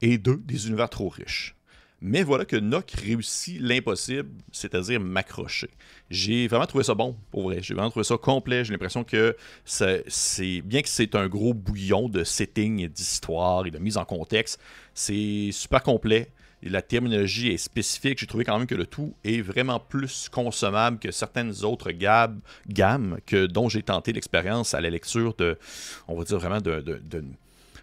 et 0.00 0.16
deux, 0.16 0.38
des 0.38 0.68
univers 0.68 0.88
trop 0.88 1.10
riches. 1.10 1.54
Mais 2.02 2.22
voilà 2.22 2.46
que 2.46 2.56
Nock 2.56 2.92
réussit 2.92 3.60
l'impossible, 3.60 4.30
c'est-à-dire 4.52 5.00
m'accrocher. 5.00 5.68
J'ai 6.08 6.48
vraiment 6.48 6.66
trouvé 6.66 6.82
ça 6.82 6.94
bon, 6.94 7.14
pour 7.30 7.42
vrai. 7.42 7.58
J'ai 7.60 7.74
vraiment 7.74 7.90
trouvé 7.90 8.04
ça 8.04 8.16
complet. 8.16 8.64
J'ai 8.64 8.72
l'impression 8.72 9.04
que 9.04 9.36
c'est 9.64 10.62
bien 10.62 10.80
que 10.80 10.88
c'est 10.88 11.14
un 11.14 11.28
gros 11.28 11.52
bouillon 11.52 12.08
de 12.08 12.24
setting 12.24 12.80
et 12.80 12.88
d'histoire 12.88 13.66
et 13.66 13.70
de 13.70 13.78
mise 13.78 13.98
en 13.98 14.06
contexte, 14.06 14.58
c'est 14.94 15.50
super 15.52 15.82
complet. 15.82 16.30
La 16.62 16.82
terminologie 16.82 17.48
est 17.48 17.56
spécifique. 17.58 18.18
J'ai 18.18 18.26
trouvé 18.26 18.44
quand 18.44 18.58
même 18.58 18.66
que 18.66 18.74
le 18.74 18.86
tout 18.86 19.14
est 19.24 19.40
vraiment 19.40 19.80
plus 19.80 20.28
consommable 20.30 20.98
que 20.98 21.10
certaines 21.10 21.64
autres 21.64 21.90
gammes 21.90 22.40
que, 23.26 23.46
dont 23.46 23.68
j'ai 23.68 23.82
tenté 23.82 24.12
l'expérience 24.12 24.74
à 24.74 24.80
la 24.80 24.90
lecture 24.90 25.34
de, 25.34 25.58
on 26.08 26.16
va 26.16 26.24
dire 26.24 26.38
vraiment 26.38 26.60
de 26.60 27.00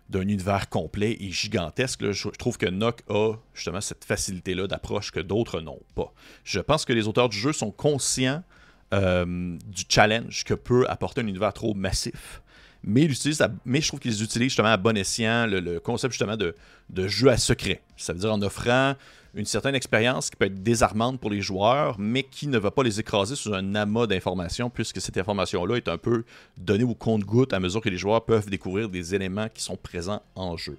d'un 0.10 0.22
univers 0.22 0.70
complet 0.70 1.18
et 1.20 1.32
gigantesque. 1.32 2.12
Je, 2.12 2.30
trouve 2.30 2.58
que 2.58 2.66
Nock 2.66 3.02
a 3.10 3.34
justement 3.54 3.82
cette 3.82 4.06
facilité-là 4.06 4.68
d'approche 4.68 5.12
que 5.12 5.20
d'autres 5.20 5.62
n'ont 5.62 5.82
pas. 5.96 6.14
Je 6.44 6.60
pense 6.60 6.86
que 6.86 6.94
les 6.94 7.08
auteurs 7.08 7.30
du 7.30 7.38
jeu 7.38 7.54
sont 7.54 7.72
conscients 7.72 8.44
euh, 8.94 9.58
du 9.66 9.84
challenge 9.90 10.44
que 10.46 10.54
peut 10.54 10.86
apporter 10.88 11.22
un 11.22 11.28
univers 11.28 11.54
trop 11.54 11.74
massif 11.74 12.42
mais, 12.84 13.08
mais 13.66 13.82
je 13.82 13.88
trouve 13.88 14.00
qu'ils 14.00 14.24
utilisent 14.24 14.50
justement 14.50 14.70
à 14.70 14.78
bon 14.78 14.96
escient 14.98 15.48
le, 15.48 15.80
concept 15.80 16.14
justement 16.14 16.38
de, 16.38 16.56
de 16.90 17.08
jeu 17.08 17.30
à 17.30 17.38
secret. 17.38 17.82
Ça 17.98 18.14
veut 18.14 18.20
dire 18.20 18.34
en 18.34 18.42
offrant 18.42 18.96
une 19.38 19.46
certaine 19.46 19.76
expérience 19.76 20.30
qui 20.30 20.36
peut 20.36 20.46
être 20.46 20.64
désarmante 20.64 21.20
pour 21.20 21.30
les 21.30 21.42
joueurs, 21.42 21.98
mais 22.00 22.24
qui 22.24 22.48
ne 22.48 22.58
va 22.58 22.72
pas 22.72 22.84
les 22.84 23.00
écraser 23.00 23.36
sous 23.36 23.54
un 23.54 23.76
amas 23.76 24.08
d'informations, 24.08 24.70
puisque 24.70 25.00
cette 25.00 25.18
information-là 25.18 25.76
est 25.76 25.88
un 25.88 25.98
peu 25.98 26.24
donnée 26.58 26.84
au 26.84 26.96
compte-goutte 26.96 27.54
à 27.54 27.60
mesure 27.60 27.82
que 27.82 27.90
les 27.90 27.98
joueurs 27.98 28.26
peuvent 28.26 28.50
découvrir 28.50 28.90
des 28.90 29.14
éléments 29.14 29.48
qui 29.54 29.62
sont 29.62 29.78
présents 29.78 30.24
en 30.36 30.58
jeu. 30.58 30.78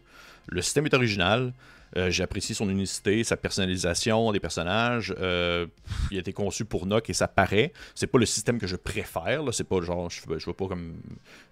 Le 0.48 0.60
système 0.62 0.86
est 0.86 0.94
original. 0.94 1.52
Euh, 1.96 2.10
J'ai 2.10 2.22
apprécié 2.22 2.54
son 2.54 2.68
unicité, 2.68 3.24
sa 3.24 3.36
personnalisation 3.36 4.32
des 4.32 4.40
personnages. 4.40 5.14
Euh, 5.18 5.66
il 6.10 6.16
a 6.16 6.20
été 6.20 6.32
conçu 6.32 6.64
pour 6.64 6.86
Nock 6.86 7.08
et 7.10 7.14
ça 7.14 7.28
paraît. 7.28 7.72
C'est 7.94 8.06
pas 8.06 8.18
le 8.18 8.26
système 8.26 8.58
que 8.58 8.66
je 8.66 8.76
préfère. 8.76 9.42
C'est 9.52 9.64
pas 9.64 9.80
genre, 9.80 10.10
je, 10.10 10.20
je 10.38 10.46
veux 10.46 10.52
pas 10.52 10.66
comme 10.66 10.94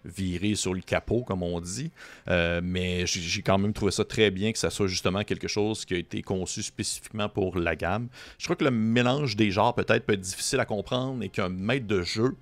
virer 0.05 0.55
sur 0.55 0.75
le 0.75 0.81
capot, 0.81 1.23
comme 1.23 1.43
on 1.43 1.61
dit. 1.61 1.91
Euh, 2.29 2.61
mais 2.63 3.07
j'ai 3.07 3.21
j'ai 3.21 3.43
quand 3.43 3.59
même 3.59 3.73
trouvé 3.73 3.93
ça 3.93 4.05
très 4.05 4.31
bien 4.31 4.53
que 4.53 4.59
ça 4.59 4.71
soit 4.71 4.87
justement 4.87 5.25
quelque 5.25 5.49
chose 5.49 5.85
qui 5.85 5.95
a 5.95 5.99
été 5.99 6.23
conçu 6.23 6.63
spécifiquement 6.63 7.29
pour 7.29 7.59
la 7.59 7.77
gamme. 7.77 8.09
Je 8.39 8.45
crois 8.45 8.57
que 8.57 8.65
le 8.65 8.71
mélange 8.71 9.37
des 9.37 9.51
genres 9.51 9.75
peut-être 9.75 10.07
peut 10.07 10.15
être 10.15 10.21
difficile 10.21 10.61
à 10.61 10.65
comprendre 10.65 11.23
et 11.23 11.29
qu'un 11.29 11.49
maître 11.49 11.87
de 11.87 12.03
jeu 12.03 12.37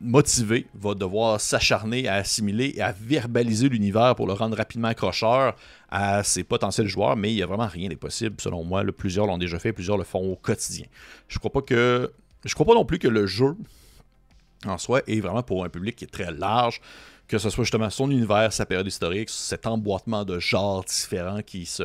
motivé 0.00 0.66
va 0.74 0.94
devoir 0.94 1.40
s'acharner 1.40 2.08
à 2.08 2.14
assimiler 2.14 2.72
et 2.76 2.82
à 2.82 2.92
verbaliser 2.92 3.68
l'univers 3.68 4.14
pour 4.14 4.26
le 4.26 4.32
rendre 4.32 4.56
rapidement 4.56 4.88
accrocheur 4.88 5.56
à 5.90 6.22
ses 6.22 6.44
potentiels 6.44 6.86
joueurs, 6.86 7.16
mais 7.16 7.32
il 7.32 7.36
n'y 7.36 7.42
a 7.42 7.46
vraiment 7.46 7.66
rien 7.66 7.88
d'impossible, 7.88 8.36
selon 8.40 8.64
moi. 8.64 8.84
Plusieurs 8.96 9.26
l'ont 9.26 9.38
déjà 9.38 9.58
fait, 9.58 9.72
plusieurs 9.72 9.98
le 9.98 10.04
font 10.04 10.32
au 10.32 10.36
quotidien. 10.36 10.86
Je 11.28 11.38
crois 11.38 11.50
pas 11.50 11.62
que. 11.62 12.12
Je 12.44 12.54
crois 12.54 12.66
pas 12.66 12.74
non 12.74 12.84
plus 12.84 12.98
que 12.98 13.08
le 13.08 13.26
jeu 13.26 13.56
en 14.66 14.78
soi 14.78 15.02
est 15.06 15.20
vraiment 15.20 15.42
pour 15.42 15.64
un 15.64 15.68
public 15.68 15.96
qui 15.96 16.04
est 16.04 16.12
très 16.12 16.32
large, 16.32 16.80
que 17.28 17.38
ce 17.38 17.50
soit 17.50 17.64
justement 17.64 17.90
son 17.90 18.10
univers, 18.10 18.52
sa 18.52 18.64
période 18.64 18.86
historique, 18.86 19.28
cet 19.28 19.66
emboîtement 19.66 20.24
de 20.24 20.38
genres 20.38 20.84
différents 20.84 21.42
qui 21.42 21.66
se 21.66 21.82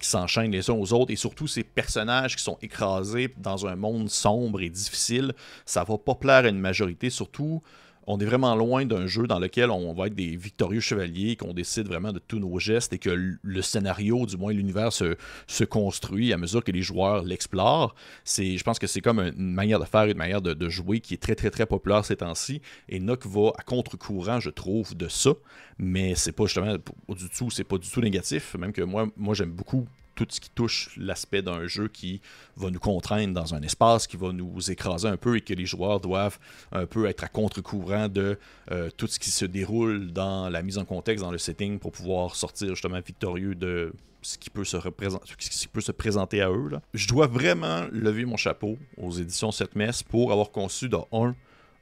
s'enchaînent 0.00 0.50
les 0.50 0.70
uns 0.70 0.74
aux 0.74 0.92
autres, 0.92 1.12
et 1.12 1.16
surtout 1.16 1.46
ces 1.46 1.62
personnages 1.62 2.34
qui 2.36 2.42
sont 2.42 2.58
écrasés 2.62 3.32
dans 3.36 3.66
un 3.66 3.76
monde 3.76 4.08
sombre 4.08 4.62
et 4.62 4.70
difficile, 4.70 5.34
ça 5.66 5.84
va 5.84 5.98
pas 5.98 6.14
plaire 6.14 6.46
à 6.46 6.48
une 6.48 6.58
majorité, 6.58 7.10
surtout 7.10 7.62
on 8.06 8.18
est 8.18 8.24
vraiment 8.24 8.54
loin 8.54 8.84
d'un 8.84 9.06
jeu 9.06 9.26
dans 9.26 9.38
lequel 9.38 9.70
on 9.70 9.92
va 9.92 10.06
être 10.06 10.14
des 10.14 10.36
victorieux 10.36 10.80
chevaliers, 10.80 11.36
qu'on 11.36 11.52
décide 11.52 11.88
vraiment 11.88 12.12
de 12.12 12.18
tous 12.18 12.38
nos 12.38 12.58
gestes 12.58 12.92
et 12.92 12.98
que 12.98 13.36
le 13.40 13.62
scénario, 13.62 14.26
du 14.26 14.36
moins 14.36 14.52
l'univers, 14.52 14.92
se, 14.92 15.64
construit 15.64 16.32
à 16.32 16.38
mesure 16.38 16.62
que 16.62 16.70
les 16.70 16.82
joueurs 16.82 17.24
l'explorent. 17.24 17.94
Je 18.24 18.62
pense 18.62 18.78
que 18.78 18.86
c'est 18.86 19.00
comme 19.00 19.18
une 19.18 19.52
manière 19.52 19.80
de 19.80 19.84
faire, 19.84 20.04
une 20.04 20.16
manière 20.16 20.42
de, 20.42 20.68
jouer 20.68 21.00
qui 21.00 21.14
est 21.14 21.18
très 21.18 21.34
très 21.34 21.50
très 21.50 21.66
populaire 21.66 22.04
ces 22.04 22.16
temps-ci. 22.16 22.60
Et 22.88 23.00
Nock 23.00 23.26
va 23.26 23.50
à 23.58 23.62
contre-courant, 23.62 24.40
je 24.40 24.50
trouve, 24.50 24.96
de 24.96 25.08
ça. 25.08 25.30
Mais 25.78 26.14
c'est 26.14 26.32
pas 26.32 26.44
du 26.44 27.28
tout, 27.36 27.50
c'est 27.50 27.64
pas 27.64 27.78
du 27.78 27.88
tout 27.88 28.00
négatif. 28.00 28.54
Même 28.56 28.72
que 28.72 28.82
moi 28.82 29.34
j'aime 29.34 29.50
beaucoup 29.50 29.86
tout 30.16 30.26
ce 30.28 30.40
qui 30.40 30.50
touche 30.50 30.90
l'aspect 30.96 31.42
d'un 31.42 31.68
jeu 31.68 31.86
qui 31.86 32.20
va 32.56 32.70
nous 32.70 32.80
contraindre 32.80 33.34
dans 33.34 33.54
un 33.54 33.62
espace, 33.62 34.08
qui 34.08 34.16
va 34.16 34.32
nous 34.32 34.70
écraser 34.70 35.06
un 35.06 35.16
peu 35.16 35.36
et 35.36 35.42
que 35.42 35.54
les 35.54 35.66
joueurs 35.66 36.00
doivent 36.00 36.38
un 36.72 36.86
peu 36.86 37.06
être 37.06 37.22
à 37.22 37.28
contre-courant 37.28 38.08
de 38.08 38.38
euh, 38.72 38.90
tout 38.96 39.06
ce 39.06 39.20
qui 39.20 39.30
se 39.30 39.44
déroule 39.44 40.12
dans 40.12 40.48
la 40.48 40.62
mise 40.62 40.78
en 40.78 40.84
contexte, 40.84 41.22
dans 41.22 41.30
le 41.30 41.38
setting, 41.38 41.78
pour 41.78 41.92
pouvoir 41.92 42.34
sortir 42.34 42.70
justement 42.70 43.00
victorieux 43.00 43.54
de 43.54 43.92
ce 44.22 44.38
qui 44.38 44.50
peut 44.50 44.64
se, 44.64 44.76
représenter, 44.76 45.92
présenter 45.96 46.40
à 46.40 46.50
eux. 46.50 46.70
Je 46.94 47.06
dois 47.06 47.28
vraiment 47.28 47.86
lever 47.92 48.24
mon 48.24 48.36
chapeau 48.36 48.76
aux 48.96 49.12
éditions 49.12 49.52
7 49.52 49.76
Messe 49.76 50.02
pour 50.02 50.32
avoir 50.32 50.50
conçu 50.50 50.88
de 50.88 50.96
1 51.12 51.34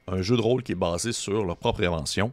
un 0.07 0.21
jeu 0.21 0.37
de 0.37 0.41
rôle 0.41 0.61
qui 0.61 0.73
est 0.73 0.75
basé 0.75 1.11
sur 1.11 1.43
leur 1.43 1.57
propre 1.57 1.83
invention, 1.83 2.31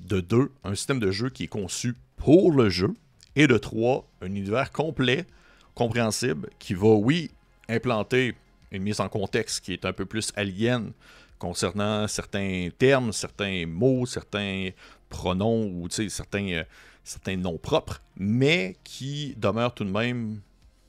de 0.00 0.20
2 0.20 0.50
un 0.64 0.74
système 0.74 0.98
de 0.98 1.10
jeu 1.10 1.30
qui 1.30 1.44
est 1.44 1.48
conçu 1.48 1.94
pour 2.16 2.52
le 2.52 2.68
jeu, 2.68 2.92
et 3.36 3.46
de 3.46 3.56
3 3.56 4.08
un 4.22 4.26
univers 4.26 4.72
complet, 4.72 5.26
compréhensible, 5.74 6.50
qui 6.58 6.74
va, 6.74 6.88
oui, 6.88 7.30
implanter 7.68 8.34
une 8.72 8.82
mise 8.82 9.00
en 9.00 9.08
contexte 9.08 9.64
qui 9.64 9.72
est 9.74 9.84
un 9.84 9.92
peu 9.92 10.06
plus 10.06 10.32
alien 10.34 10.92
concernant 11.38 12.08
certains 12.08 12.68
termes, 12.76 13.12
certains 13.12 13.66
mots, 13.66 14.06
certains 14.06 14.70
pronoms 15.08 15.66
ou 15.66 15.88
certains, 15.90 16.48
euh, 16.48 16.64
certains 17.04 17.36
noms 17.36 17.58
propres, 17.58 18.02
mais 18.16 18.76
qui 18.82 19.34
demeure 19.36 19.74
tout 19.74 19.84
de 19.84 19.90
même, 19.90 20.40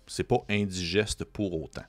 c'est 0.08 0.24
pas 0.24 0.44
indigeste 0.50 1.26
pour 1.26 1.62
autant. 1.62 1.84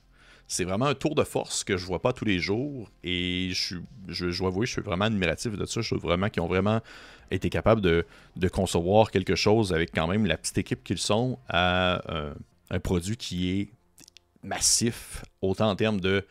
C'est 0.51 0.63
vraiment 0.63 0.87
un 0.87 0.95
tour 0.95 1.13
de 1.13 1.23
force 1.23 1.63
que 1.63 1.77
je 1.77 1.85
vois 1.85 2.01
pas 2.01 2.11
tous 2.11 2.25
les 2.25 2.39
jours 2.39 2.89
et 3.03 3.51
je, 3.53 3.75
je, 4.07 4.31
je 4.31 4.39
dois 4.39 4.47
avouer, 4.47 4.65
je 4.65 4.71
suis 4.71 4.81
vraiment 4.81 5.05
admiratif 5.05 5.55
de 5.55 5.63
ça. 5.63 5.81
Je 5.81 5.89
trouve 5.89 6.01
vraiment 6.01 6.27
qu'ils 6.29 6.41
ont 6.41 6.47
vraiment 6.47 6.81
été 7.29 7.51
capables 7.51 7.81
de, 7.81 8.03
de 8.35 8.47
concevoir 8.47 9.11
quelque 9.11 9.35
chose 9.35 9.73
avec 9.73 9.91
quand 9.93 10.07
même 10.07 10.25
la 10.25 10.37
petite 10.37 10.57
équipe 10.57 10.83
qu'ils 10.83 10.97
sont 10.97 11.37
à 11.49 12.01
euh, 12.11 12.33
un 12.71 12.79
produit 12.79 13.15
qui 13.15 13.51
est 13.51 13.69
massif, 14.41 15.23
autant 15.43 15.69
en 15.69 15.75
termes 15.75 16.01
de 16.01 16.25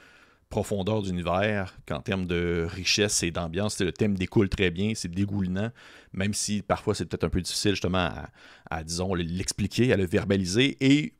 profondeur 0.49 1.03
d'univers 1.03 1.77
qu'en 1.87 2.01
termes 2.01 2.27
de 2.27 2.67
richesse 2.69 3.23
et 3.23 3.31
d'ambiance. 3.31 3.79
Le 3.81 3.93
thème 3.93 4.17
découle 4.17 4.49
très 4.49 4.71
bien, 4.71 4.95
c'est 4.97 5.09
dégoulinant, 5.09 5.71
même 6.13 6.35
si 6.35 6.63
parfois 6.63 6.97
c'est 6.97 7.05
peut-être 7.05 7.23
un 7.23 7.29
peu 7.29 7.41
difficile 7.41 7.73
justement 7.73 7.99
à, 7.99 8.31
à, 8.69 8.83
disons, 8.83 9.15
l'expliquer, 9.15 9.93
à 9.93 9.97
le 9.97 10.07
verbaliser 10.07 10.77
et 10.81 11.13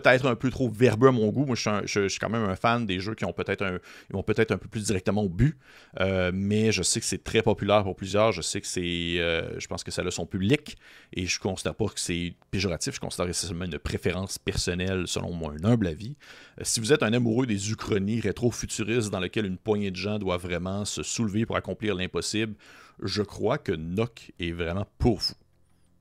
peut-être 0.00 0.26
un 0.26 0.34
peu 0.34 0.50
trop 0.50 0.68
verbeux 0.70 1.08
à 1.08 1.12
mon 1.12 1.28
goût. 1.28 1.44
Moi, 1.44 1.54
je 1.54 1.60
suis, 1.60 1.70
un- 1.70 1.82
je- 1.84 2.08
suis 2.08 2.18
quand 2.18 2.30
même 2.30 2.44
un 2.44 2.56
fan 2.56 2.86
des 2.86 2.98
jeux 3.00 3.14
qui 3.14 3.24
ont 3.24 3.32
peut-être 3.32 3.62
un, 3.62 3.78
vont 4.10 4.22
peut-être 4.22 4.50
un 4.52 4.58
peu 4.58 4.68
plus 4.68 4.84
directement 4.86 5.22
au 5.22 5.28
but, 5.28 5.56
euh, 6.00 6.30
mais 6.34 6.72
je 6.72 6.82
sais 6.82 7.00
que 7.00 7.06
c'est 7.06 7.22
très 7.22 7.42
populaire 7.42 7.82
pour 7.84 7.94
plusieurs. 7.94 8.32
Je 8.32 8.40
sais 8.42 8.60
que 8.60 8.66
c'est, 8.66 9.16
euh, 9.18 9.58
je 9.60 9.66
pense 9.66 9.84
que 9.84 9.90
ça 9.90 10.02
a 10.02 10.10
son 10.10 10.26
public 10.26 10.76
et 11.12 11.26
je 11.26 11.38
considère 11.38 11.74
pas 11.74 11.86
que 11.86 12.00
c'est 12.00 12.34
péjoratif. 12.50 12.94
Je 12.94 13.00
considère 13.00 13.26
que 13.26 13.32
c'est 13.32 13.46
seulement 13.46 13.66
une 13.66 13.78
préférence 13.78 14.38
personnelle, 14.38 15.04
selon 15.06 15.32
moi, 15.32 15.52
un 15.60 15.64
humble 15.64 15.86
avis. 15.86 16.16
Euh, 16.58 16.62
si 16.64 16.80
vous 16.80 16.92
êtes 16.92 17.02
un 17.02 17.12
amoureux 17.12 17.46
des 17.46 17.70
uchronies 17.70 18.20
rétro-futuristes 18.20 19.10
dans 19.10 19.20
lesquelles 19.20 19.46
une 19.46 19.58
poignée 19.58 19.90
de 19.90 19.96
gens 19.96 20.18
doit 20.18 20.38
vraiment 20.38 20.84
se 20.84 21.02
soulever 21.02 21.46
pour 21.46 21.56
accomplir 21.56 21.94
l'impossible, 21.94 22.54
je 23.02 23.22
crois 23.22 23.58
que 23.58 23.72
Nock 23.72 24.32
est 24.38 24.52
vraiment 24.52 24.86
pour 24.98 25.18
vous. 25.18 25.34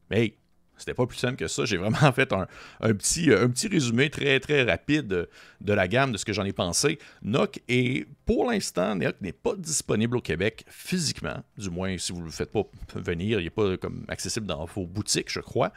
Mais 0.10 0.20
hey, 0.22 0.34
c'était 0.82 0.94
pas 0.94 1.06
plus 1.06 1.18
simple 1.18 1.36
que 1.36 1.48
ça. 1.48 1.66
J'ai 1.66 1.78
vraiment 1.78 2.12
fait 2.14 2.34
un, 2.34 2.48
petit, 2.94 3.32
un 3.32 3.50
petit 3.50 3.68
résumé 3.68 4.10
très 4.10 4.40
très 4.40 4.64
rapide 4.64 5.08
de, 5.08 5.74
la 5.74 5.88
gamme 5.88 6.12
de 6.12 6.18
ce 6.18 6.26
que 6.26 6.34
j'en 6.34 6.44
ai 6.44 6.54
pensé. 6.54 7.00
Nock 7.22 7.60
est, 7.68 8.08
pour 8.26 8.50
l'instant, 8.50 8.96
Nock 8.96 9.16
n'est 9.22 9.32
pas 9.32 9.56
disponible 9.56 10.18
au 10.18 10.22
Québec 10.22 10.66
physiquement. 10.68 11.44
Du 11.58 11.70
moins, 11.70 11.98
si 11.98 12.12
vous 12.12 12.20
ne 12.20 12.26
le 12.26 12.32
faites 12.32 12.52
pas 12.52 12.64
venir, 12.96 13.40
il 13.40 13.44
n'est 13.44 13.50
pas 13.50 13.78
comme 13.78 14.06
accessible 14.08 14.48
dans 14.48 14.66
vos 14.66 14.86
boutiques, 14.86 15.32
je 15.32 15.40
crois. 15.40 15.72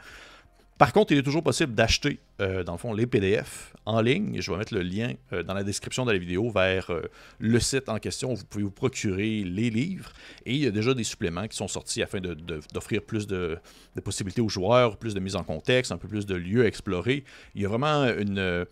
Par 0.77 0.91
contre, 0.91 1.13
il 1.13 1.17
est 1.17 1.23
toujours 1.23 1.43
possible 1.43 1.73
d'acheter, 1.73 2.19
euh, 2.41 2.65
dans 2.65 2.73
le 2.73 2.77
fond, 2.77 2.91
les 2.91 3.07
PDF 3.07 3.73
en 3.85 4.01
ligne. 4.01 4.41
Je 4.41 4.51
vais 4.51 4.57
mettre 4.57 4.73
le 4.73 4.81
lien 4.81 5.13
euh, 5.31 5.41
dans 5.41 5.53
la 5.53 5.63
description 5.63 6.03
de 6.03 6.11
la 6.11 6.17
vidéo 6.17 6.49
vers 6.49 6.89
euh, 6.89 7.03
le 7.39 7.61
site 7.61 7.87
en 7.87 7.97
question 7.97 8.33
où 8.33 8.35
vous 8.35 8.43
pouvez 8.43 8.65
vous 8.65 8.71
procurer 8.71 9.43
les 9.45 9.69
livres. 9.69 10.11
Et 10.45 10.53
il 10.53 10.59
y 10.59 10.67
a 10.67 10.71
déjà 10.71 10.93
des 10.93 11.05
suppléments 11.05 11.47
qui 11.47 11.55
sont 11.55 11.69
sortis 11.69 12.03
afin 12.03 12.19
d'offrir 12.19 13.01
plus 13.03 13.25
de, 13.25 13.57
possibilités 14.03 14.41
aux 14.41 14.49
joueurs, 14.49 14.97
plus 14.97 15.13
de 15.13 15.21
mise 15.21 15.37
en 15.37 15.45
contexte, 15.45 15.93
un 15.93 15.97
peu 15.97 16.09
plus 16.09 16.25
de 16.25 16.35
lieux 16.35 16.63
à 16.63 16.67
explorer. 16.67 17.23
Il 17.55 17.61
y 17.61 17.65
a 17.65 17.69
vraiment 17.69 18.03
une... 18.07 18.65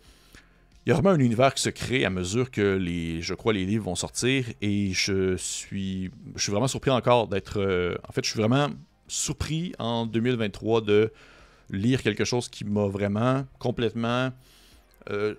il 0.84 0.90
y 0.90 0.92
a 0.92 0.94
vraiment 0.94 1.10
un 1.10 1.20
univers 1.20 1.54
qui 1.54 1.62
se 1.62 1.70
crée 1.70 2.04
à 2.04 2.10
mesure 2.10 2.50
que 2.50 2.76
les, 2.76 3.22
je 3.22 3.32
crois, 3.32 3.54
les 3.54 3.64
livres 3.64 3.86
vont 3.86 3.94
sortir 3.94 4.44
et 4.60 4.92
je 4.92 5.38
suis, 5.38 6.10
je 6.36 6.42
suis 6.42 6.52
vraiment 6.52 6.68
surpris 6.68 6.90
encore 6.90 7.28
d'être, 7.28 7.58
en 8.06 8.12
fait, 8.12 8.22
je 8.24 8.30
suis 8.30 8.40
vraiment 8.40 8.68
surpris 9.08 9.72
en 9.78 10.04
2023 10.04 10.82
de 10.82 11.10
lire 11.74 12.02
quelque 12.02 12.24
chose 12.24 12.48
qui 12.48 12.64
m'a 12.64 12.86
vraiment 12.86 13.46
complètement, 13.58 14.30
euh, 15.10 15.34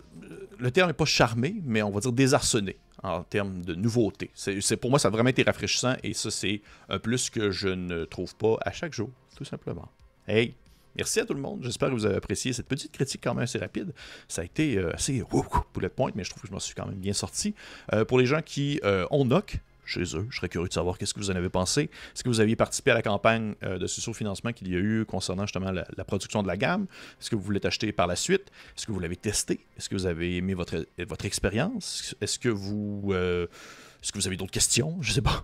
le 0.59 0.71
terme 0.71 0.89
n'est 0.89 0.93
pas 0.93 1.05
charmé, 1.05 1.55
mais 1.63 1.81
on 1.81 1.91
va 1.91 1.99
dire 1.99 2.11
désarçonné 2.11 2.77
en 3.03 3.23
termes 3.23 3.63
de 3.63 3.75
nouveauté. 3.75 4.31
C'est, 4.33 4.77
pour 4.77 4.89
moi, 4.89 4.99
ça 4.99 5.09
a 5.09 5.11
vraiment 5.11 5.29
été 5.29 5.43
rafraîchissant 5.43 5.95
et 6.03 6.13
ça, 6.13 6.31
c'est 6.31 6.61
un 6.89 6.99
plus 6.99 7.29
que 7.29 7.51
je 7.51 7.67
ne 7.67 8.05
trouve 8.05 8.35
pas 8.35 8.57
à 8.61 8.71
chaque 8.71 8.93
jour, 8.93 9.09
tout 9.35 9.45
simplement. 9.45 9.89
Hey, 10.27 10.55
merci 10.95 11.19
à 11.19 11.25
tout 11.25 11.33
le 11.33 11.41
monde. 11.41 11.59
J'espère 11.63 11.89
que 11.89 11.93
vous 11.93 12.05
avez 12.05 12.15
apprécié 12.15 12.51
cette 12.53 12.67
petite 12.67 12.91
critique 12.91 13.21
quand 13.23 13.35
même 13.35 13.43
assez 13.43 13.59
rapide. 13.59 13.93
Ça 14.27 14.41
a 14.41 14.45
été 14.45 14.77
euh, 14.77 14.93
assez 14.93 15.21
wouh, 15.31 15.45
bullet 15.73 15.89
point, 15.89 16.11
mais 16.15 16.23
je 16.23 16.31
trouve 16.31 16.41
que 16.41 16.47
je 16.47 16.53
m'en 16.53 16.59
suis 16.59 16.73
quand 16.73 16.87
même 16.87 16.97
bien 16.97 17.13
sorti. 17.13 17.53
Euh, 17.93 18.05
pour 18.05 18.17
les 18.17 18.25
gens 18.25 18.41
qui 18.41 18.79
euh, 18.83 19.05
ont 19.11 19.25
knock 19.25 19.59
chez 19.85 20.15
eux, 20.15 20.27
je 20.29 20.37
serais 20.37 20.49
curieux 20.49 20.67
de 20.67 20.73
savoir 20.73 20.97
qu'est-ce 20.97 21.13
que 21.13 21.19
vous 21.19 21.31
en 21.31 21.35
avez 21.35 21.49
pensé. 21.49 21.83
Est-ce 22.13 22.23
que 22.23 22.29
vous 22.29 22.39
aviez 22.39 22.55
participé 22.55 22.91
à 22.91 22.95
la 22.95 23.01
campagne 23.01 23.55
euh, 23.63 23.77
de 23.77 23.87
sous-financement 23.87 24.53
qu'il 24.53 24.69
y 24.69 24.75
a 24.75 24.79
eu 24.79 25.05
concernant 25.05 25.43
justement 25.43 25.71
la, 25.71 26.05
production 26.05 26.43
de 26.43 26.47
la 26.47 26.57
gamme? 26.57 26.87
Est-ce 27.19 27.29
que 27.29 27.35
vous 27.35 27.41
voulez 27.41 27.65
acheter 27.65 27.91
par 27.91 28.07
la 28.07 28.15
suite? 28.15 28.51
Est-ce 28.77 28.85
que 28.85 28.91
vous 28.91 28.99
l'avez 28.99 29.15
testé? 29.15 29.65
Est-ce 29.77 29.89
que 29.89 29.95
vous 29.95 30.05
avez 30.05 30.37
aimé 30.37 30.53
votre, 30.53 30.85
votre 31.07 31.25
expérience? 31.25 32.15
Est-ce 32.21 32.39
que 32.39 32.49
vous... 32.49 33.11
euh, 33.11 33.47
est-ce 34.05 34.11
que 34.11 34.19
vous 34.19 34.27
avez 34.27 34.37
d'autres 34.37 34.51
questions? 34.51 34.97
Je 35.01 35.13
sais 35.13 35.21
pas. 35.23 35.43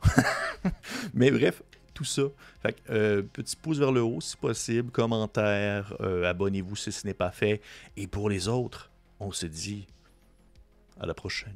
Mais 1.15 1.31
bref, 1.31 1.63
tout 1.95 2.03
ça. 2.03 2.24
Fait 2.62 2.74
que, 2.74 2.91
euh, 2.91 3.21
petit 3.24 3.55
pouce 3.55 3.79
vers 3.79 3.91
le 3.91 4.03
haut 4.03 4.21
si 4.21 4.38
possible, 4.38 4.91
commentaire, 4.91 5.95
euh, 6.01 6.29
abonnez-vous 6.29 6.75
si 6.75 6.91
ce 6.91 7.07
n'est 7.07 7.15
pas 7.15 7.31
fait. 7.31 7.62
Et 7.98 8.05
pour 8.05 8.29
les 8.29 8.48
autres, 8.48 8.91
on 9.19 9.31
se 9.31 9.48
dit 9.48 9.88
à 11.00 11.05
la 11.05 11.15
prochaine. 11.15 11.55